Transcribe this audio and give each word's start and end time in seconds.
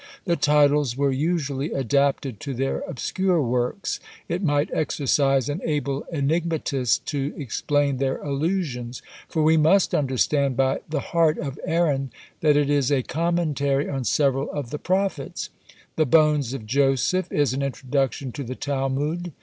The 0.25 0.35
titles 0.35 0.97
were 0.97 1.11
usually 1.11 1.71
adapted 1.73 2.39
to 2.39 2.55
their 2.55 2.79
obscure 2.87 3.39
works. 3.39 3.99
It 4.27 4.41
might 4.41 4.71
exercise 4.73 5.47
an 5.47 5.61
able 5.63 6.07
enigmatist 6.11 7.05
to 7.09 7.31
explain 7.37 7.97
their 7.97 8.17
allusions; 8.17 9.03
for 9.29 9.43
we 9.43 9.57
must 9.57 9.93
understand 9.93 10.57
by 10.57 10.81
"The 10.89 11.11
Heart 11.13 11.37
of 11.37 11.59
Aaron," 11.63 12.09
that 12.39 12.57
it 12.57 12.67
is 12.71 12.91
a 12.91 13.03
commentary 13.03 13.87
on 13.91 14.03
several 14.03 14.49
of 14.49 14.71
the 14.71 14.79
prophets. 14.79 15.51
"The 15.97 16.07
Bones 16.07 16.53
of 16.55 16.65
Joseph" 16.65 17.31
is 17.31 17.53
an 17.53 17.61
introduction 17.61 18.31
to 18.31 18.43
the 18.43 18.55
Talmud. 18.55 19.33